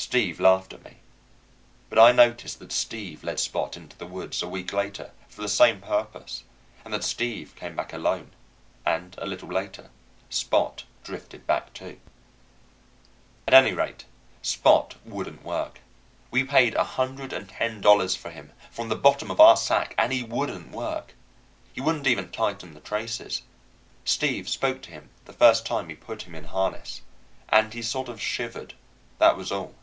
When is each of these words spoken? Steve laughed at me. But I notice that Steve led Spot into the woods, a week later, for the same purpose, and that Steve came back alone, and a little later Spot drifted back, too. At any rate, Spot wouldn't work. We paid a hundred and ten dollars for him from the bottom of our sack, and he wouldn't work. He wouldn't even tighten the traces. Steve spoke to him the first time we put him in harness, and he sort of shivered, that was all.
Steve 0.00 0.38
laughed 0.38 0.72
at 0.72 0.84
me. 0.84 0.98
But 1.90 1.98
I 1.98 2.12
notice 2.12 2.54
that 2.54 2.70
Steve 2.70 3.24
led 3.24 3.40
Spot 3.40 3.76
into 3.76 3.96
the 3.98 4.06
woods, 4.06 4.40
a 4.44 4.48
week 4.48 4.72
later, 4.72 5.10
for 5.28 5.42
the 5.42 5.48
same 5.48 5.80
purpose, 5.80 6.44
and 6.84 6.94
that 6.94 7.02
Steve 7.02 7.56
came 7.56 7.74
back 7.74 7.92
alone, 7.92 8.30
and 8.86 9.16
a 9.18 9.26
little 9.26 9.48
later 9.48 9.90
Spot 10.30 10.84
drifted 11.02 11.48
back, 11.48 11.72
too. 11.72 11.98
At 13.48 13.54
any 13.54 13.74
rate, 13.74 14.04
Spot 14.40 14.94
wouldn't 15.04 15.42
work. 15.44 15.80
We 16.30 16.44
paid 16.44 16.76
a 16.76 16.84
hundred 16.84 17.32
and 17.32 17.48
ten 17.48 17.80
dollars 17.80 18.14
for 18.14 18.30
him 18.30 18.52
from 18.70 18.90
the 18.90 18.94
bottom 18.94 19.32
of 19.32 19.40
our 19.40 19.56
sack, 19.56 19.96
and 19.98 20.12
he 20.12 20.22
wouldn't 20.22 20.70
work. 20.70 21.14
He 21.72 21.80
wouldn't 21.80 22.06
even 22.06 22.30
tighten 22.30 22.72
the 22.74 22.80
traces. 22.80 23.42
Steve 24.04 24.48
spoke 24.48 24.80
to 24.82 24.92
him 24.92 25.10
the 25.24 25.32
first 25.32 25.66
time 25.66 25.88
we 25.88 25.96
put 25.96 26.22
him 26.22 26.36
in 26.36 26.44
harness, 26.44 27.00
and 27.48 27.74
he 27.74 27.82
sort 27.82 28.08
of 28.08 28.20
shivered, 28.22 28.74
that 29.18 29.36
was 29.36 29.50
all. 29.50 29.74